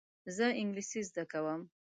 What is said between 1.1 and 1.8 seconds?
کوم.